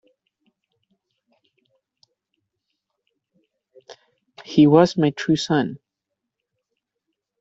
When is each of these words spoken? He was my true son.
He 4.43 4.65
was 4.65 4.97
my 4.97 5.11
true 5.11 5.35
son. 5.35 5.77